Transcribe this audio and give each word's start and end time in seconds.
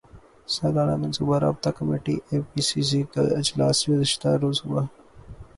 سالانہ 0.53 0.95
منصوبہ 1.01 1.37
رابطہ 1.43 1.69
کمیٹی 1.77 2.15
اے 2.29 2.37
پی 2.49 2.61
سی 2.67 2.81
سی 2.89 3.01
کا 3.13 3.21
اجلاس 3.39 3.77
گزشتہ 3.89 4.29
روز 4.41 4.57
ہوا 4.65 4.83